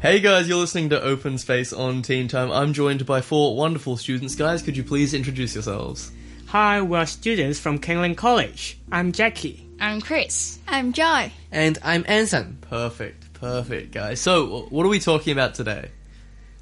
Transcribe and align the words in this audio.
Hey 0.00 0.20
guys, 0.20 0.48
you're 0.48 0.58
listening 0.58 0.90
to 0.90 1.02
Open 1.02 1.38
Space 1.38 1.72
on 1.72 2.02
Teen 2.02 2.28
Time. 2.28 2.52
I'm 2.52 2.72
joined 2.72 3.04
by 3.04 3.20
four 3.20 3.56
wonderful 3.56 3.96
students. 3.96 4.36
Guys, 4.36 4.62
could 4.62 4.76
you 4.76 4.84
please 4.84 5.12
introduce 5.12 5.56
yourselves? 5.56 6.12
Hi, 6.46 6.80
we're 6.80 7.04
students 7.04 7.58
from 7.58 7.80
King 7.80 8.00
Ling 8.00 8.14
College. 8.14 8.78
I'm 8.92 9.10
Jackie. 9.10 9.68
I'm 9.80 10.00
Chris. 10.00 10.60
I'm 10.68 10.92
Joy. 10.92 11.32
And 11.50 11.78
I'm 11.82 12.04
Anson. 12.06 12.58
Perfect, 12.60 13.32
perfect, 13.32 13.90
guys. 13.90 14.20
So, 14.20 14.68
what 14.70 14.86
are 14.86 14.88
we 14.88 15.00
talking 15.00 15.32
about 15.32 15.54
today? 15.54 15.90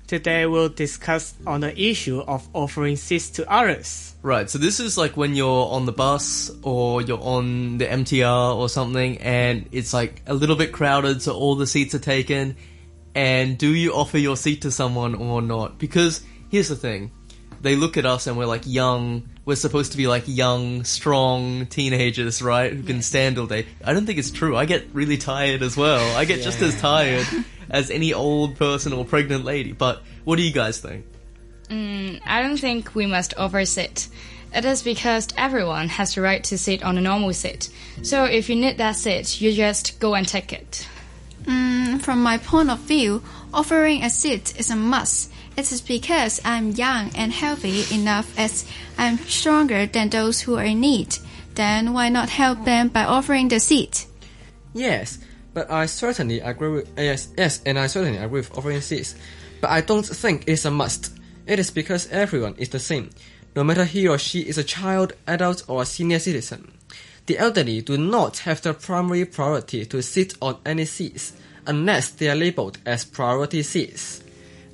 Today 0.07 0.47
we'll 0.47 0.71
discuss 0.71 1.35
on 1.47 1.61
the 1.61 1.79
issue 1.79 2.21
of 2.21 2.49
offering 2.55 2.97
seats 2.97 3.29
to 3.33 3.53
others. 3.53 4.15
Right, 4.23 4.49
so 4.49 4.57
this 4.57 4.81
is 4.81 4.97
like 4.97 5.15
when 5.19 5.35
you're 5.35 5.67
on 5.69 5.85
the 5.85 5.93
bus 5.93 6.51
or 6.63 7.03
you're 7.03 7.21
on 7.21 7.77
the 7.77 7.87
MTR 7.87 8.57
or 8.57 8.71
something 8.71 9.19
and 9.19 9.69
it's 9.73 9.93
like 9.93 10.23
a 10.27 10.33
little 10.33 10.57
bit 10.57 10.73
crowded 10.73 11.21
so 11.21 11.35
all 11.35 11.55
the 11.55 11.67
seats 11.67 11.95
are 11.95 11.99
taken 11.99 12.57
and 13.17 13.57
do 13.57 13.75
you 13.75 13.95
offer 13.95 14.19
your 14.19 14.37
seat 14.37 14.63
to 14.63 14.71
someone 14.71 15.15
or 15.15 15.41
not? 15.41 15.79
Because 15.79 16.23
here's 16.51 16.69
the 16.69 16.77
thing. 16.77 17.11
They 17.63 17.75
look 17.75 17.97
at 17.97 18.05
us 18.05 18.27
and 18.27 18.37
we're 18.37 18.45
like 18.45 18.67
young, 18.67 19.27
we're 19.47 19.57
supposed 19.57 19.93
to 19.93 19.97
be 19.97 20.07
like 20.07 20.25
young, 20.27 20.85
strong 20.85 21.65
teenagers, 21.65 22.43
right? 22.43 22.71
Who 22.71 22.83
can 22.83 23.01
stand 23.01 23.39
all 23.39 23.47
day. 23.47 23.65
I 23.83 23.95
don't 23.95 24.05
think 24.05 24.19
it's 24.19 24.31
true. 24.31 24.55
I 24.55 24.67
get 24.67 24.85
really 24.93 25.17
tired 25.17 25.63
as 25.63 25.79
well. 25.79 26.15
I 26.15 26.27
get 26.27 26.43
just 26.43 26.61
as 26.61 26.79
tired 26.79 27.27
as 27.71 27.91
any 27.91 28.13
old 28.13 28.57
person 28.57 28.93
or 28.93 29.07
pregnant 29.07 29.47
lady. 29.47 29.73
But 29.73 30.03
what 30.25 30.37
do 30.37 30.43
you 30.43 30.53
guys 30.53 30.79
think? 30.79 31.07
Mm, 31.71 32.21
I 32.27 32.43
don't 32.43 32.59
think 32.59 32.95
we 32.95 33.07
must 33.07 33.33
offer 33.39 33.65
sit. 33.65 34.09
It 34.55 34.67
is 34.67 34.83
because 34.83 35.29
everyone 35.39 35.89
has 35.89 36.15
the 36.15 36.21
right 36.21 36.45
to 36.45 36.59
sit 36.59 36.83
on 36.83 36.99
a 36.99 37.01
normal 37.01 37.33
seat. 37.33 37.71
So 38.03 38.25
if 38.25 38.51
you 38.51 38.57
need 38.57 38.77
that 38.77 38.97
seat, 38.97 39.41
you 39.41 39.55
just 39.55 39.99
go 40.01 40.15
and 40.15 40.29
take 40.29 40.53
it. 40.53 40.87
Mm, 41.47 42.03
from 42.03 42.23
my 42.23 42.39
point 42.39 42.71
of 42.71 42.81
view, 42.81 43.23
offering 43.55 44.03
a 44.03 44.11
seat 44.11 44.59
is 44.59 44.71
a 44.71 44.77
must. 44.77 45.31
It 45.57 45.73
is 45.73 45.81
because 45.81 46.41
I'm 46.45 46.73
young 46.73 47.11
and 47.17 47.33
healthy 47.33 47.85
enough 47.95 48.39
as 48.39 48.67
I'm 48.99 49.19
stronger 49.19 49.87
than 49.87 50.11
those 50.11 50.41
who 50.41 50.57
are 50.57 50.65
in 50.65 50.81
need. 50.81 51.17
Then 51.55 51.95
why 51.95 52.11
not 52.11 52.29
help 52.29 52.65
them 52.65 52.89
by 52.89 53.05
offering 53.05 53.49
the 53.49 53.61
seat? 53.61 54.07
Yes, 54.75 55.19
but 55.55 55.71
I 55.71 55.87
certainly 55.87 56.41
agree 56.41 56.69
with 56.69 56.93
yes, 56.99 57.29
yes, 57.39 57.63
and 57.65 57.79
I 57.79 57.87
certainly 57.87 58.19
agree 58.19 58.41
with 58.41 58.59
offering 58.59 58.83
seats. 58.83 59.15
But 59.63 59.71
I 59.71 59.81
don't 59.81 60.05
think 60.05 60.45
it's 60.47 60.67
a 60.67 60.71
must. 60.71 61.17
It 61.47 61.59
is 61.59 61.71
because 61.71 62.11
everyone 62.11 62.57
is 62.59 62.69
the 62.69 62.79
same, 62.79 63.09
no 63.55 63.65
matter 63.65 63.87
he 63.87 64.07
or 64.07 64.19
she 64.19 64.41
is 64.41 64.59
a 64.59 64.65
child, 64.65 65.15
adult, 65.27 65.63
or 65.69 65.81
a 65.81 65.87
senior 65.87 66.19
citizen. 66.19 66.76
The 67.27 67.39
elderly 67.39 67.83
do 67.83 67.99
not 67.99 68.39
have 68.39 68.63
the 68.63 68.73
primary 68.73 69.25
priority 69.25 69.85
to 69.87 70.01
sit 70.03 70.35
on 70.41 70.59
any 70.65 70.85
seats 70.85 71.33
unless 71.67 72.11
they 72.11 72.29
are 72.29 72.37
labeled 72.37 72.79
as 72.87 73.05
priority 73.05 73.63
seats. 73.63 74.23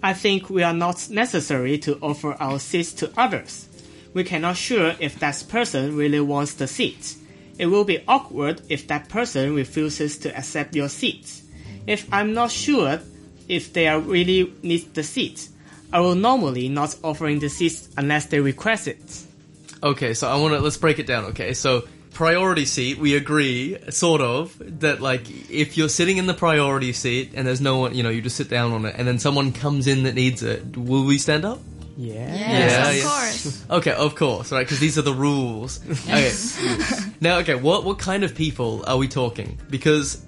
I 0.03 0.13
think 0.13 0.51
we 0.51 0.63
are 0.63 0.75
not 0.75 1.09
necessary 1.09 1.79
to 1.79 1.99
offer 2.01 2.35
our 2.35 2.59
seats 2.59 2.93
to 2.95 3.11
others. 3.17 3.69
We 4.13 4.25
cannot 4.25 4.57
sure 4.57 4.95
if 4.99 5.19
that 5.21 5.45
person 5.49 5.97
really 5.97 6.21
wants 6.21 6.55
the 6.55 6.67
seat. 6.67 7.17
It 7.59 7.67
will 7.67 7.85
be 7.85 8.05
awkward 8.07 8.61
if 8.69 8.87
that 8.89 9.09
person 9.09 9.55
refuses 9.55 10.19
to 10.19 10.37
accept 10.37 10.75
your 10.75 10.89
seat. 10.89 11.41
If 11.87 12.13
I'm 12.13 12.35
not 12.35 12.51
sure 12.51 13.01
if 13.49 13.73
they 13.73 13.89
are 13.89 14.01
really 14.01 14.53
need 14.63 14.93
the 14.95 15.03
seat, 15.03 15.49
I 15.93 16.01
will 16.01 16.15
normally 16.15 16.69
not 16.69 16.97
offering 17.03 17.39
the 17.39 17.49
seats 17.49 17.89
unless 17.97 18.27
they 18.27 18.41
request 18.41 18.89
it. 18.89 19.23
Okay, 19.83 20.15
so 20.15 20.29
I 20.29 20.37
want 20.37 20.55
to 20.55 20.61
let's 20.61 20.77
break 20.77 20.99
it 20.99 21.07
down. 21.07 21.25
Okay, 21.27 21.55
so 21.55 21.85
priority 22.13 22.65
seat, 22.65 22.99
we 22.99 23.17
agree, 23.17 23.79
sort 23.91 24.21
of, 24.21 24.55
that 24.81 25.01
like 25.01 25.23
if 25.51 25.77
you're 25.77 25.89
sitting 25.89 26.19
in 26.19 26.27
the 26.27 26.35
priority 26.35 26.93
seat 26.93 27.33
and 27.35 27.47
there's 27.47 27.61
no 27.61 27.79
one, 27.79 27.95
you 27.95 28.03
know, 28.03 28.11
you 28.11 28.21
just 28.23 28.37
sit 28.37 28.49
down 28.49 28.73
on 28.73 28.85
it, 28.85 28.95
and 28.99 29.07
then 29.09 29.19
someone 29.19 29.53
comes 29.53 29.87
in 29.87 30.03
that 30.05 30.15
needs 30.15 30.43
it, 30.43 30.77
will 30.77 31.05
we 31.05 31.19
stand 31.19 31.45
up? 31.45 31.59
Yeah. 31.97 32.15
Yes, 32.35 32.73
Yeah, 32.73 32.89
of 32.91 32.97
yeah. 32.97 33.03
course. 33.03 33.65
Okay, 33.71 33.93
of 33.93 34.15
course, 34.15 34.53
right? 34.53 34.65
Because 34.65 34.81
these 34.81 34.97
are 34.99 35.03
the 35.03 35.13
rules. 35.15 35.81
Okay. 36.09 36.33
now, 37.21 37.39
okay, 37.39 37.55
what 37.55 37.85
what 37.85 37.99
kind 37.99 38.25
of 38.25 38.35
people 38.35 38.83
are 38.87 38.97
we 38.97 39.09
talking? 39.09 39.59
Because, 39.71 40.23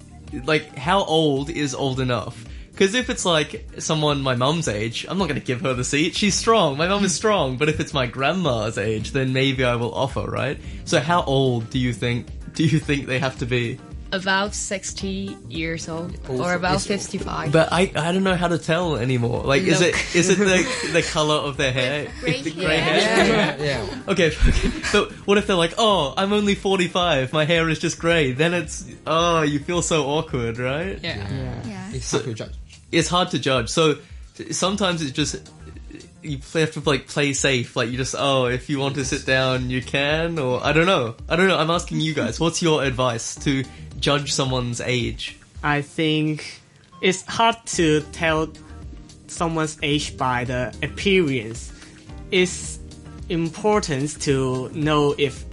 like, 0.45 0.75
how 0.77 1.03
old 1.03 1.49
is 1.49 1.73
old 1.75 1.99
enough? 1.99 2.45
Because 2.75 2.93
if 2.93 3.09
it's 3.09 3.23
like 3.23 3.65
someone 3.79 4.21
my 4.21 4.35
mum's 4.35 4.67
age, 4.67 5.05
I'm 5.07 5.17
not 5.17 5.29
going 5.29 5.39
to 5.39 5.45
give 5.45 5.61
her 5.61 5.73
the 5.73 5.85
seat. 5.85 6.13
She's 6.13 6.35
strong. 6.35 6.75
My 6.75 6.89
mum 6.89 7.05
is 7.05 7.13
hmm. 7.13 7.15
strong. 7.15 7.57
But 7.57 7.69
if 7.69 7.79
it's 7.79 7.93
my 7.93 8.05
grandma's 8.05 8.77
age, 8.77 9.11
then 9.11 9.31
maybe 9.31 9.63
I 9.63 9.77
will 9.77 9.95
offer, 9.95 10.29
right? 10.29 10.59
So, 10.83 10.99
how 10.99 11.23
old 11.23 11.69
do 11.69 11.79
you 11.79 11.93
think 11.93 12.27
do 12.53 12.65
you 12.65 12.79
think 12.79 13.05
they 13.05 13.19
have 13.19 13.37
to 13.39 13.45
be? 13.45 13.79
About 14.11 14.53
60 14.53 15.35
years 15.49 15.89
old 15.89 16.17
Oh, 16.29 16.41
or 16.41 16.53
about 16.53 16.81
55. 16.81 17.51
But 17.51 17.69
I 17.71 17.91
I 17.95 18.11
don't 18.11 18.23
know 18.23 18.35
how 18.35 18.49
to 18.49 18.57
tell 18.57 18.97
anymore. 18.97 19.43
Like, 19.43 19.63
is 19.63 19.79
it 19.79 19.93
Look. 19.93 20.15
is 20.15 20.29
it 20.29 20.37
the 20.37 20.89
the 20.93 21.01
color 21.01 21.35
of 21.35 21.55
their 21.55 21.71
hair? 21.71 22.11
Grey 22.19 22.41
the 22.43 22.49
hair. 22.51 22.65
grey 22.65 22.77
hair. 22.77 23.57
Yeah, 23.57 23.63
yeah. 23.63 23.99
Okay, 24.09 24.27
okay, 24.27 24.69
so 24.91 25.05
what 25.23 25.37
if 25.37 25.47
they're 25.47 25.55
like, 25.55 25.75
oh, 25.77 26.13
I'm 26.17 26.33
only 26.33 26.55
45, 26.55 27.31
my 27.31 27.45
hair 27.45 27.69
is 27.69 27.79
just 27.79 27.99
grey? 27.99 28.33
Then 28.33 28.53
it's, 28.53 28.85
oh, 29.07 29.41
you 29.43 29.59
feel 29.59 29.81
so 29.81 30.05
awkward, 30.05 30.59
right? 30.59 30.99
yeah. 31.01 31.63
Yeah. 31.65 31.91
It's 31.93 32.11
hard 32.11 32.25
to 32.25 32.33
judge. 32.33 32.53
It's 32.95 33.09
hard 33.09 33.31
to 33.31 33.39
judge. 33.39 33.69
So 33.69 33.97
sometimes 34.51 35.01
it's 35.01 35.11
just, 35.11 35.51
you 36.21 36.39
have 36.53 36.71
to 36.73 36.79
like 36.79 37.07
play 37.07 37.33
safe. 37.33 37.75
Like 37.75 37.89
you 37.89 37.97
just, 37.97 38.15
oh, 38.17 38.45
if 38.45 38.69
you 38.69 38.79
want 38.79 38.95
to 38.95 39.05
sit 39.05 39.25
down, 39.25 39.69
you 39.69 39.81
can, 39.81 40.39
or 40.39 40.63
I 40.63 40.73
don't 40.73 40.85
know. 40.85 41.15
I 41.29 41.35
don't 41.35 41.47
know. 41.47 41.57
I'm 41.57 41.69
asking 41.69 41.99
you 41.99 42.13
guys, 42.13 42.39
what's 42.39 42.61
your 42.61 42.83
advice 42.83 43.35
to 43.43 43.63
judge 43.99 44.33
someone's 44.33 44.81
age? 44.81 45.37
I 45.63 45.81
think 45.81 46.61
it's 47.01 47.23
hard 47.25 47.57
to 47.65 48.01
tell 48.11 48.49
someone's 49.27 49.77
age 49.83 50.17
by 50.17 50.45
the 50.45 50.73
appearance. 50.81 51.71
It's 52.31 52.79
important 53.29 54.21
to 54.21 54.69
know 54.69 55.15
if 55.17 55.45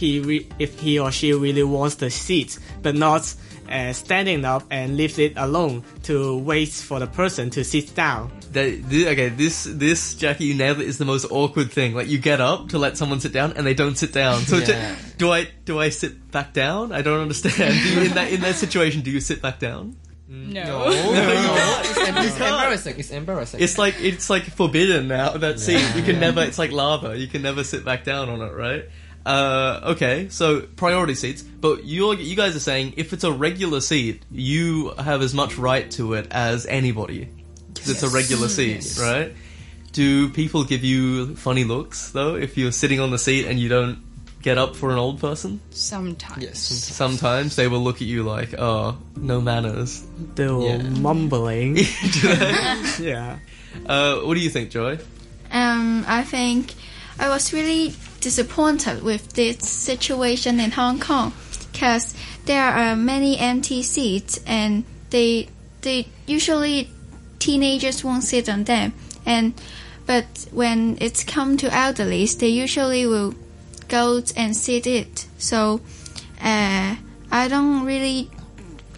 he 0.00 0.20
re- 0.20 0.48
if 0.58 0.80
he 0.80 0.98
or 0.98 1.12
she 1.12 1.32
really 1.32 1.62
wants 1.62 1.96
the 1.96 2.10
seat, 2.10 2.58
but 2.82 2.94
not 2.94 3.32
uh, 3.70 3.92
standing 3.92 4.44
up 4.44 4.64
and 4.70 4.96
leave 4.96 5.18
it 5.20 5.34
alone 5.36 5.84
to 6.02 6.38
wait 6.38 6.70
for 6.70 6.98
the 6.98 7.06
person 7.06 7.50
to 7.50 7.62
sit 7.62 7.94
down. 7.94 8.32
That, 8.52 8.82
thi- 8.88 9.06
okay, 9.08 9.28
this, 9.28 9.64
this, 9.70 10.14
Jackie, 10.16 10.46
you 10.46 10.54
nailed 10.54 10.80
it, 10.80 10.88
is 10.88 10.98
the 10.98 11.04
most 11.04 11.26
awkward 11.30 11.70
thing. 11.70 11.94
Like, 11.94 12.08
you 12.08 12.18
get 12.18 12.40
up 12.40 12.70
to 12.70 12.78
let 12.78 12.96
someone 12.96 13.20
sit 13.20 13.32
down, 13.32 13.52
and 13.56 13.64
they 13.64 13.74
don't 13.74 13.96
sit 13.96 14.12
down. 14.12 14.40
So, 14.40 14.56
Yeah. 14.56 14.96
do 15.18 15.30
I, 15.30 15.46
do 15.64 15.78
I 15.78 15.90
sit 15.90 16.32
back 16.32 16.52
down? 16.52 16.90
I 16.90 17.02
don't 17.02 17.20
understand. 17.20 17.54
Do 17.84 17.88
you, 17.94 18.00
in 18.08 18.14
that, 18.14 18.32
in 18.32 18.40
that 18.40 18.56
situation, 18.56 19.02
do 19.02 19.12
you 19.12 19.20
sit 19.20 19.40
back 19.40 19.60
down? 19.60 19.94
No. 20.32 20.84
it's, 20.88 21.98
em- 21.98 22.16
it's 22.18 22.34
embarrassing. 22.34 22.94
It's 22.98 23.10
embarrassing. 23.10 23.60
It's 23.60 23.78
like, 23.78 23.94
it's 24.00 24.28
like 24.30 24.44
forbidden 24.44 25.06
now, 25.08 25.30
that 25.36 25.60
seat. 25.60 25.84
You 25.96 26.02
can 26.02 26.18
never, 26.20 26.42
it's 26.42 26.58
like 26.58 26.72
lava. 26.72 27.16
You 27.18 27.26
can 27.28 27.42
never 27.42 27.62
sit 27.64 27.84
back 27.84 28.02
down 28.04 28.28
on 28.28 28.40
it, 28.40 28.52
right? 28.52 28.84
Uh, 29.26 29.80
okay, 29.92 30.28
so 30.30 30.62
priority 30.76 31.14
seats, 31.14 31.42
but 31.42 31.84
you 31.84 32.12
you 32.14 32.34
guys 32.36 32.56
are 32.56 32.60
saying 32.60 32.94
if 32.96 33.12
it's 33.12 33.24
a 33.24 33.30
regular 33.32 33.80
seat, 33.80 34.22
you 34.32 34.90
have 34.98 35.20
as 35.22 35.34
much 35.34 35.58
right 35.58 35.90
to 35.92 36.14
it 36.14 36.26
as 36.30 36.64
anybody. 36.66 37.28
'Cause 37.74 37.88
it's 37.90 38.02
a 38.02 38.08
regular 38.08 38.48
seat, 38.48 38.96
right? 39.00 39.32
Do 39.92 40.28
people 40.30 40.64
give 40.64 40.84
you 40.84 41.34
funny 41.36 41.64
looks 41.64 42.10
though 42.10 42.34
if 42.34 42.56
you're 42.56 42.72
sitting 42.72 43.00
on 43.00 43.10
the 43.10 43.18
seat 43.18 43.46
and 43.46 43.58
you 43.60 43.68
don't 43.68 43.98
get 44.42 44.56
up 44.58 44.74
for 44.74 44.90
an 44.90 44.96
old 44.98 45.20
person? 45.20 45.60
Sometimes. 45.70 46.42
yes. 46.42 46.58
Sometimes 46.58 47.56
they 47.56 47.68
will 47.68 47.80
look 47.80 47.96
at 47.96 48.08
you 48.08 48.22
like, 48.22 48.54
"Oh, 48.58 48.96
no 49.16 49.40
manners." 49.40 50.02
They 50.34 50.48
were 50.48 50.64
Yeah. 50.64 50.82
mumbling. 51.00 51.74
Do 52.20 52.34
they? 52.34 52.84
yeah. 53.00 53.38
uh, 53.86 54.16
what 54.24 54.34
do 54.34 54.40
you 54.40 54.50
think, 54.50 54.70
Joy? 54.70 54.98
Um, 55.52 56.04
I 56.08 56.22
think 56.22 56.72
I 57.18 57.28
was 57.28 57.52
really 57.52 57.92
disappointed 58.20 59.02
with 59.02 59.32
this 59.32 59.58
situation 59.68 60.60
in 60.60 60.72
Hong 60.72 61.00
Kong 61.00 61.32
because 61.72 62.14
there 62.44 62.64
are 62.64 62.96
many 62.96 63.38
empty 63.38 63.82
seats 63.82 64.40
and 64.46 64.84
they 65.10 65.48
they 65.82 66.06
usually 66.26 66.90
teenagers 67.38 68.04
won't 68.04 68.24
sit 68.24 68.48
on 68.48 68.64
them 68.64 68.92
and 69.24 69.54
but 70.06 70.46
when 70.52 70.98
it's 71.00 71.24
come 71.24 71.56
to 71.56 71.68
elderlies 71.68 72.38
they 72.38 72.48
usually 72.48 73.06
will 73.06 73.34
go 73.88 74.22
and 74.36 74.56
sit 74.56 74.86
it 74.86 75.26
so 75.38 75.80
uh, 76.42 76.96
I 77.32 77.48
don't 77.48 77.84
really 77.84 78.30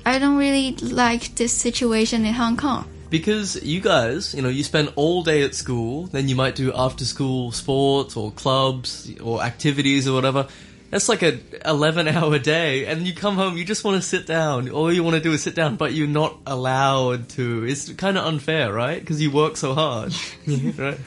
I 0.04 0.18
don't 0.18 0.36
really 0.36 0.72
like 0.76 1.34
this 1.36 1.52
situation 1.52 2.26
in 2.26 2.34
Hong 2.34 2.56
Kong. 2.56 2.88
Because 3.12 3.62
you 3.62 3.82
guys, 3.82 4.34
you 4.34 4.40
know, 4.40 4.48
you 4.48 4.64
spend 4.64 4.90
all 4.96 5.22
day 5.22 5.42
at 5.42 5.54
school, 5.54 6.06
then 6.06 6.30
you 6.30 6.34
might 6.34 6.54
do 6.54 6.72
after 6.74 7.04
school 7.04 7.52
sports 7.52 8.16
or 8.16 8.30
clubs 8.30 9.12
or 9.20 9.42
activities 9.42 10.08
or 10.08 10.14
whatever. 10.14 10.48
That's 10.88 11.10
like 11.10 11.22
a 11.22 11.38
11 11.66 12.08
hour 12.16 12.38
day 12.38 12.86
and 12.86 13.06
you 13.06 13.14
come 13.14 13.34
home, 13.34 13.58
you 13.58 13.66
just 13.66 13.84
want 13.84 14.02
to 14.02 14.08
sit 14.08 14.26
down. 14.26 14.70
All 14.70 14.90
you 14.90 15.04
want 15.04 15.16
to 15.16 15.20
do 15.20 15.30
is 15.34 15.42
sit 15.42 15.54
down, 15.54 15.76
but 15.76 15.92
you're 15.92 16.08
not 16.08 16.38
allowed 16.46 17.28
to. 17.36 17.64
It's 17.64 17.92
kind 17.92 18.16
of 18.16 18.24
unfair, 18.24 18.72
right? 18.72 18.98
Because 18.98 19.20
you 19.20 19.30
work 19.30 19.58
so 19.58 19.74
hard, 19.74 20.14
right? 20.78 20.98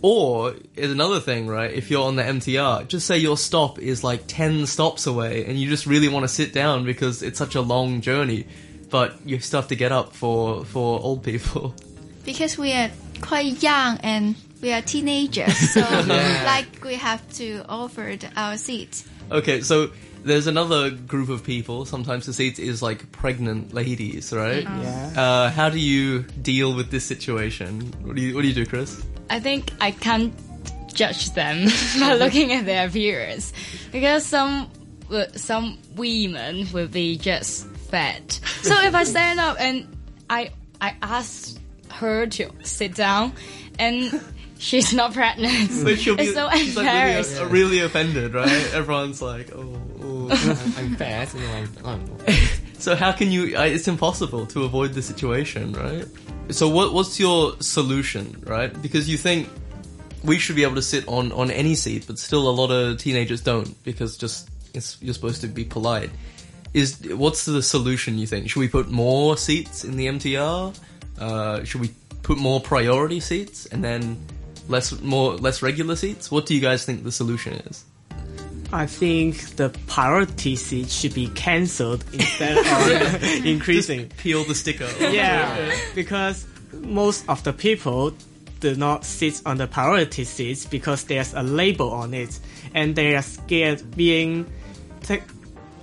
Or 0.00 0.54
is 0.74 0.90
another 0.90 1.20
thing, 1.20 1.48
right? 1.48 1.70
If 1.70 1.90
you're 1.90 2.06
on 2.06 2.16
the 2.16 2.22
MTR, 2.22 2.88
just 2.88 3.06
say 3.06 3.18
your 3.18 3.36
stop 3.36 3.78
is 3.78 4.02
like 4.02 4.22
10 4.26 4.66
stops 4.66 5.06
away 5.06 5.44
and 5.44 5.60
you 5.60 5.68
just 5.68 5.84
really 5.84 6.08
want 6.08 6.24
to 6.24 6.28
sit 6.28 6.54
down 6.54 6.86
because 6.86 7.22
it's 7.22 7.38
such 7.38 7.56
a 7.56 7.60
long 7.60 8.00
journey. 8.00 8.46
But 8.90 9.14
you 9.24 9.38
still 9.40 9.60
have 9.60 9.68
to 9.68 9.76
get 9.76 9.92
up 9.92 10.12
for 10.12 10.64
for 10.64 11.00
old 11.00 11.22
people. 11.22 11.74
because 12.24 12.58
we 12.58 12.72
are 12.72 12.90
quite 13.20 13.62
young 13.62 13.98
and 14.02 14.36
we 14.60 14.72
are 14.72 14.82
teenagers, 14.82 15.56
so 15.72 15.80
like 16.44 16.84
we 16.84 16.94
have 16.94 17.22
to 17.34 17.64
offer 17.68 18.16
our 18.36 18.56
seat. 18.56 19.04
Okay, 19.30 19.60
so 19.60 19.90
there's 20.24 20.46
another 20.46 20.90
group 20.90 21.28
of 21.28 21.44
people. 21.44 21.84
Sometimes 21.84 22.26
the 22.26 22.32
seats 22.32 22.58
is 22.58 22.82
like 22.82 23.10
pregnant 23.12 23.72
ladies, 23.72 24.32
right? 24.32 24.64
Yeah. 24.64 25.12
Uh, 25.16 25.50
how 25.50 25.68
do 25.68 25.78
you 25.78 26.22
deal 26.42 26.74
with 26.74 26.90
this 26.90 27.04
situation? 27.04 27.92
What 28.02 28.16
do 28.16 28.22
you 28.22 28.34
What 28.34 28.42
do 28.42 28.48
you 28.48 28.54
do, 28.54 28.66
Chris? 28.66 29.02
I 29.30 29.40
think 29.40 29.72
I 29.80 29.90
can't 29.90 30.34
judge 30.92 31.32
them 31.34 31.68
by 32.00 32.14
looking 32.14 32.52
at 32.52 32.66
their 32.66 32.88
appearance 32.88 33.52
because 33.92 34.24
some 34.24 34.70
some 35.36 35.78
women 35.94 36.66
will 36.72 36.88
be 36.88 37.16
just 37.16 37.66
fat. 37.86 38.32
So 38.62 38.74
if 38.82 38.94
I 38.94 39.04
stand 39.04 39.40
up 39.40 39.56
and 39.60 39.86
I 40.28 40.50
I 40.80 40.94
ask 41.02 41.58
her 41.90 42.26
to 42.26 42.50
sit 42.62 42.94
down 42.94 43.32
and 43.78 44.20
she's 44.58 44.92
not 44.92 45.14
pregnant, 45.14 45.70
But 45.84 45.98
she'll 45.98 46.16
be 46.16 46.24
it's 46.24 46.34
so 46.34 46.50
she's 46.50 46.76
like 46.76 46.86
embarrassed. 46.86 47.40
really, 47.40 47.52
really 47.52 47.80
offended, 47.80 48.34
right? 48.34 48.74
Everyone's 48.74 49.22
like, 49.22 49.54
oh. 49.54 49.80
oh. 50.02 50.28
I'm, 50.30 50.84
I'm 50.84 50.96
fat. 50.96 51.32
You 51.34 51.40
know, 51.40 51.66
I'm, 51.84 52.00
I'm, 52.26 52.34
So 52.78 52.94
how 52.94 53.12
can 53.12 53.30
you? 53.30 53.56
Uh, 53.56 53.62
it's 53.62 53.88
impossible 53.88 54.46
to 54.46 54.64
avoid 54.64 54.92
the 54.92 55.02
situation, 55.02 55.72
right? 55.72 56.06
So 56.50 56.68
what 56.68 56.92
what's 56.92 57.18
your 57.18 57.54
solution, 57.60 58.42
right? 58.46 58.70
Because 58.82 59.08
you 59.08 59.16
think 59.18 59.48
we 60.22 60.38
should 60.38 60.56
be 60.56 60.62
able 60.62 60.74
to 60.74 60.82
sit 60.82 61.06
on 61.08 61.32
on 61.32 61.50
any 61.50 61.74
seat, 61.74 62.06
but 62.06 62.18
still 62.18 62.48
a 62.48 62.52
lot 62.52 62.70
of 62.70 62.98
teenagers 62.98 63.40
don't 63.40 63.82
because 63.82 64.16
just 64.16 64.48
it's, 64.74 64.98
you're 65.00 65.14
supposed 65.14 65.40
to 65.40 65.48
be 65.48 65.64
polite. 65.64 66.10
Is 66.76 67.00
what's 67.08 67.46
the 67.46 67.62
solution? 67.62 68.18
You 68.18 68.26
think 68.26 68.50
should 68.50 68.60
we 68.60 68.68
put 68.68 68.90
more 68.90 69.38
seats 69.38 69.82
in 69.82 69.96
the 69.96 70.08
MTR? 70.08 70.78
Uh, 71.18 71.64
should 71.64 71.80
we 71.80 71.90
put 72.22 72.36
more 72.36 72.60
priority 72.60 73.18
seats 73.18 73.64
and 73.64 73.82
then 73.82 74.18
less 74.68 75.00
more 75.00 75.36
less 75.36 75.62
regular 75.62 75.96
seats? 75.96 76.30
What 76.30 76.44
do 76.44 76.54
you 76.54 76.60
guys 76.60 76.84
think 76.84 77.02
the 77.02 77.12
solution 77.12 77.54
is? 77.54 77.84
I 78.74 78.84
think 78.84 79.56
the 79.56 79.70
priority 79.86 80.54
seat 80.56 80.90
should 80.90 81.14
be 81.14 81.28
cancelled 81.28 82.04
instead 82.12 82.58
of 82.58 83.22
increasing. 83.46 84.10
Peel 84.18 84.44
the 84.44 84.54
sticker. 84.54 84.90
Yeah, 85.00 85.72
because 85.94 86.46
most 86.82 87.24
of 87.26 87.42
the 87.42 87.54
people 87.54 88.12
do 88.60 88.74
not 88.74 89.06
sit 89.06 89.40
on 89.46 89.56
the 89.56 89.66
priority 89.66 90.24
seats 90.24 90.66
because 90.66 91.04
there's 91.04 91.32
a 91.32 91.42
label 91.42 91.90
on 91.90 92.12
it, 92.12 92.38
and 92.74 92.94
they 92.94 93.14
are 93.16 93.22
scared 93.22 93.96
being 93.96 94.44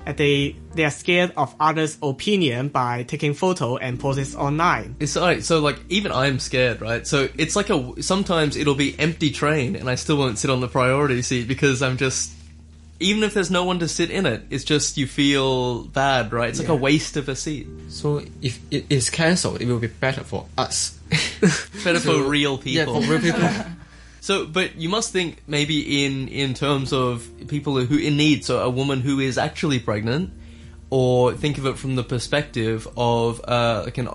They 0.05 0.55
they 0.75 0.83
are 0.83 0.91
scared 0.91 1.33
of 1.37 1.55
others' 1.59 1.97
opinion 2.01 2.69
by 2.69 3.03
taking 3.03 3.33
photo 3.33 3.77
and 3.77 3.99
post 3.99 4.19
it 4.19 4.35
online. 4.35 4.95
It's 4.99 5.15
alright. 5.15 5.43
So 5.43 5.59
like, 5.59 5.79
even 5.89 6.11
I'm 6.11 6.39
scared, 6.39 6.81
right? 6.81 7.07
So 7.07 7.29
it's 7.37 7.55
like 7.55 7.69
a 7.69 8.01
sometimes 8.01 8.57
it'll 8.57 8.75
be 8.75 8.97
empty 8.99 9.31
train, 9.31 9.75
and 9.75 9.89
I 9.89 9.95
still 9.95 10.17
won't 10.17 10.37
sit 10.37 10.49
on 10.49 10.59
the 10.59 10.67
priority 10.67 11.21
seat 11.21 11.47
because 11.47 11.81
I'm 11.81 11.97
just 11.97 12.31
even 12.99 13.23
if 13.23 13.33
there's 13.33 13.51
no 13.51 13.65
one 13.65 13.79
to 13.79 13.87
sit 13.87 14.09
in 14.09 14.25
it, 14.25 14.43
it's 14.49 14.63
just 14.63 14.97
you 14.97 15.07
feel 15.07 15.83
bad, 15.85 16.31
right? 16.31 16.49
It's 16.49 16.59
like 16.59 16.69
a 16.69 16.75
waste 16.75 17.17
of 17.17 17.27
a 17.27 17.35
seat. 17.35 17.67
so 17.89 18.23
if 18.41 18.59
it 18.71 18.85
is 18.89 19.09
cancelled, 19.09 19.61
it 19.61 19.67
will 19.67 19.79
be 19.79 19.87
better 19.87 20.23
for 20.23 20.45
us. 20.57 20.97
Better 21.83 21.99
for 21.99 22.23
real 22.29 22.57
people. 22.57 22.71
Yeah, 22.71 22.85
people. 22.85 23.01
for 23.01 23.09
real 23.09 23.21
people. 23.21 23.49
So, 24.23 24.45
but 24.45 24.77
you 24.77 24.87
must 24.87 25.11
think 25.11 25.43
maybe 25.47 26.05
in 26.05 26.29
in 26.29 26.53
terms 26.53 26.93
of 26.93 27.29
people 27.49 27.75
who 27.75 27.97
in 27.97 28.15
need. 28.15 28.45
So, 28.45 28.61
a 28.61 28.69
woman 28.69 29.01
who 29.01 29.19
is 29.19 29.37
actually 29.37 29.79
pregnant, 29.79 30.31
or 30.89 31.33
think 31.33 31.57
of 31.57 31.65
it 31.65 31.77
from 31.77 31.97
the 31.97 32.05
perspective 32.05 32.87
of 32.95 33.41
uh, 33.43 33.81
like 33.83 33.97
an 33.97 34.07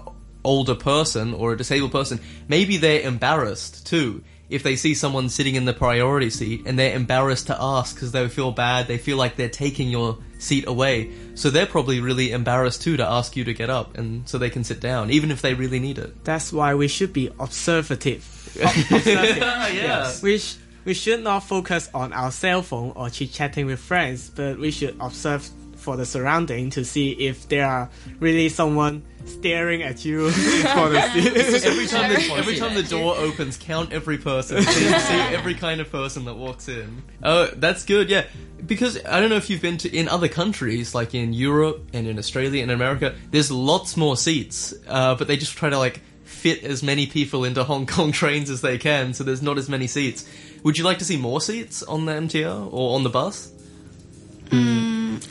older 0.44 0.74
person 0.74 1.34
or 1.34 1.52
a 1.52 1.58
disabled 1.58 1.92
person. 1.92 2.20
Maybe 2.48 2.78
they're 2.78 3.02
embarrassed 3.02 3.86
too 3.86 4.24
if 4.48 4.62
they 4.62 4.76
see 4.76 4.94
someone 4.94 5.28
sitting 5.28 5.56
in 5.56 5.66
the 5.66 5.74
priority 5.74 6.30
seat 6.30 6.62
and 6.64 6.78
they're 6.78 6.96
embarrassed 6.96 7.48
to 7.48 7.56
ask 7.60 7.94
because 7.94 8.12
they 8.12 8.26
feel 8.28 8.50
bad. 8.50 8.86
They 8.86 8.96
feel 8.96 9.18
like 9.18 9.36
they're 9.36 9.50
taking 9.50 9.90
your 9.90 10.16
seat 10.38 10.66
away. 10.66 11.10
So 11.34 11.50
they're 11.50 11.66
probably 11.66 12.00
really 12.00 12.32
embarrassed 12.32 12.82
too 12.82 12.96
to 12.96 13.04
ask 13.04 13.36
you 13.36 13.44
to 13.44 13.54
get 13.54 13.70
up 13.70 13.96
and 13.98 14.28
so 14.28 14.38
they 14.38 14.50
can 14.50 14.64
sit 14.64 14.80
down, 14.80 15.10
even 15.10 15.30
if 15.30 15.42
they 15.42 15.54
really 15.54 15.80
need 15.80 15.98
it. 15.98 16.24
That's 16.24 16.52
why 16.52 16.74
we 16.74 16.88
should 16.88 17.12
be 17.12 17.30
observative. 17.38 18.24
Observative. 18.60 19.36
yeah. 19.74 20.12
We, 20.22 20.38
sh- 20.38 20.56
we 20.84 20.94
should 20.94 21.22
not 21.22 21.40
focus 21.40 21.90
on 21.92 22.12
our 22.12 22.30
cell 22.30 22.62
phone 22.62 22.92
or 22.96 23.10
chit 23.10 23.32
chatting 23.32 23.66
with 23.66 23.80
friends, 23.80 24.30
but 24.30 24.58
we 24.58 24.70
should 24.70 24.96
observe 25.00 25.48
for 25.76 25.96
the 25.96 26.04
surrounding 26.04 26.70
to 26.70 26.84
see 26.84 27.12
if 27.12 27.48
there 27.48 27.66
are 27.66 27.88
really 28.18 28.48
someone 28.48 29.02
staring 29.24 29.82
at 29.82 30.04
you 30.04 30.30
for 30.30 30.88
the 30.88 31.00
seat. 31.12 31.64
every 31.64 31.86
time 31.86 32.12
the, 32.12 32.34
every 32.36 32.56
time 32.56 32.74
the 32.74 32.82
door 32.82 33.14
opens, 33.16 33.56
count 33.56 33.92
every 33.92 34.18
person. 34.18 34.62
So 34.62 34.80
you 34.80 34.98
see 34.98 35.14
every 35.34 35.54
kind 35.54 35.80
of 35.80 35.90
person 35.90 36.24
that 36.24 36.34
walks 36.34 36.68
in. 36.68 37.02
Oh, 37.22 37.46
that's 37.46 37.84
good. 37.84 38.10
Yeah, 38.10 38.24
because 38.68 39.04
I 39.04 39.18
don't 39.20 39.30
know 39.30 39.36
if 39.36 39.50
you've 39.50 39.62
been 39.62 39.78
to 39.78 39.94
in 39.94 40.08
other 40.08 40.28
countries 40.28 40.94
like 40.94 41.14
in 41.14 41.32
Europe 41.32 41.88
and 41.92 42.06
in 42.06 42.18
Australia 42.18 42.62
and 42.62 42.70
America. 42.70 43.14
There's 43.30 43.50
lots 43.50 43.96
more 43.96 44.16
seats, 44.16 44.74
uh, 44.86 45.16
but 45.16 45.26
they 45.26 45.36
just 45.36 45.56
try 45.56 45.70
to 45.70 45.78
like 45.78 46.00
fit 46.24 46.62
as 46.62 46.82
many 46.82 47.06
people 47.06 47.44
into 47.44 47.64
Hong 47.64 47.86
Kong 47.94 48.12
trains 48.12 48.50
as 48.50 48.60
they 48.60 48.78
can. 48.78 49.14
So 49.14 49.24
there's 49.24 49.42
not 49.42 49.58
as 49.58 49.68
many 49.68 49.86
seats. 49.86 50.28
Would 50.62 50.78
you 50.78 50.84
like 50.84 50.98
to 50.98 51.04
see 51.04 51.16
more 51.16 51.40
seats 51.40 51.82
on 51.82 52.04
the 52.04 52.12
MTR 52.12 52.72
or 52.72 52.94
on 52.94 53.02
the 53.02 53.10
bus? 53.10 53.52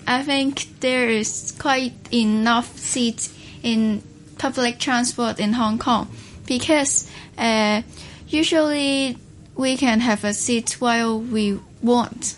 I 0.08 0.24
think 0.24 0.80
there 0.80 1.10
is 1.10 1.54
quite 1.60 1.94
enough 2.14 2.78
seats 2.78 3.34
in 3.62 4.02
public 4.38 4.80
transport 4.80 5.40
in 5.40 5.54
Hong 5.54 5.80
Kong 5.80 6.10
because 6.46 7.10
uh, 7.38 7.82
usually 8.28 9.18
we 9.56 9.76
can 9.76 10.00
have 10.00 10.24
a 10.24 10.34
seat 10.34 10.78
while 10.80 11.20
we 11.20 11.60
want. 11.82 12.38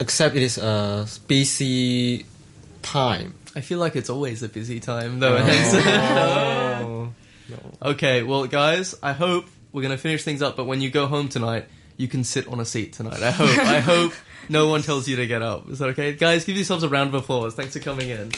Ex- 0.00 0.14
Except 0.14 0.34
it 0.34 0.42
is 0.42 0.58
a 0.58 1.06
busy 1.28 2.24
time. 2.82 3.34
I 3.54 3.60
feel 3.60 3.78
like 3.78 3.96
it's 3.96 4.08
always 4.10 4.42
a 4.42 4.48
busy 4.48 4.80
time 4.80 5.20
though. 5.20 5.38
Thanks. 5.44 5.74
Oh, 5.86 7.12
Okay, 7.82 8.22
well, 8.22 8.46
guys, 8.46 8.94
I 9.02 9.12
hope 9.12 9.46
we're 9.72 9.82
gonna 9.82 9.98
finish 9.98 10.22
things 10.22 10.40
up. 10.42 10.56
But 10.56 10.64
when 10.66 10.80
you 10.80 10.88
go 10.90 11.06
home 11.06 11.28
tonight, 11.28 11.66
you 11.96 12.08
can 12.08 12.24
sit 12.24 12.46
on 12.48 12.60
a 12.60 12.64
seat 12.64 12.92
tonight. 12.92 13.22
I 13.22 13.30
hope. 13.30 13.58
I 13.58 13.80
hope 13.92 14.12
no 14.48 14.68
one 14.68 14.82
tells 14.82 15.06
you 15.08 15.16
to 15.16 15.26
get 15.26 15.42
up. 15.42 15.68
Is 15.68 15.80
that 15.80 15.88
okay, 15.90 16.12
guys? 16.14 16.44
Give 16.44 16.56
yourselves 16.56 16.82
a 16.84 16.88
round 16.88 17.08
of 17.14 17.22
applause. 17.22 17.54
Thanks 17.54 17.72
for 17.74 17.80
coming 17.80 18.08
in. 18.08 18.30